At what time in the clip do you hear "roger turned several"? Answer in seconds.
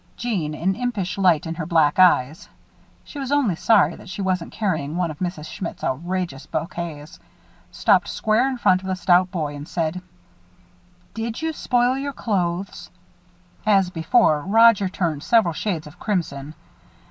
14.41-15.53